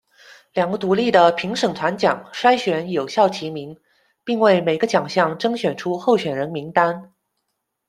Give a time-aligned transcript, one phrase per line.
[0.53, 3.79] 两个独立的评审团奖筛选有效提名，
[4.23, 7.13] 并为每个奖项甄选出候选人名单。